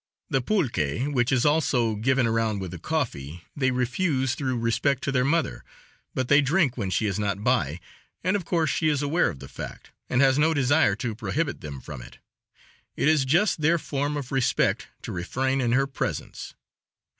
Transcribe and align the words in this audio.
The 0.31 0.41
pulque, 0.41 1.13
which 1.13 1.31
is 1.31 1.45
also 1.45 1.93
given 1.95 2.25
around 2.25 2.57
with 2.59 2.71
the 2.71 2.79
coffee, 2.79 3.43
they 3.55 3.69
refuse 3.69 4.33
through 4.33 4.57
respect 4.57 5.03
to 5.03 5.11
their 5.11 5.23
mother; 5.23 5.63
but 6.15 6.27
they 6.27 6.41
drink 6.41 6.75
when 6.75 6.89
she 6.89 7.05
is 7.05 7.19
not 7.19 7.43
by, 7.43 7.79
and 8.23 8.35
of 8.35 8.43
course 8.43 8.71
she 8.71 8.87
is 8.87 9.03
aware 9.03 9.29
of 9.29 9.37
the 9.37 9.47
fact, 9.47 9.91
and 10.09 10.19
has 10.21 10.39
no 10.39 10.55
desire 10.55 10.95
to 10.95 11.13
prohibit 11.13 11.61
them 11.61 11.79
from 11.79 12.01
it. 12.01 12.17
It 12.95 13.07
is 13.09 13.25
just 13.25 13.61
their 13.61 13.77
form 13.77 14.17
of 14.17 14.31
respect 14.31 14.87
to 15.03 15.11
refrain 15.11 15.61
in 15.61 15.73
her 15.73 15.85
presence. 15.85 16.55